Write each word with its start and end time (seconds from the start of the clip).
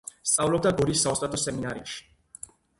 სწავლობდა 0.29 0.71
გორის 0.79 1.05
საოსტატო 1.07 1.43
სემინარიაში. 1.45 2.05